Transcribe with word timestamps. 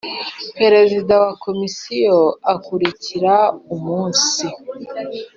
Perezida 0.59 1.13
wa 1.23 1.31
Komisiyo 1.43 2.17
akurikira 2.53 3.35
umunsi 3.75 4.45